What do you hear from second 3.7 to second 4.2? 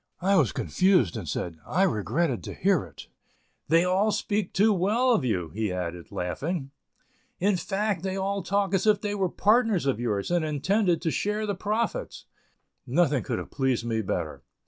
all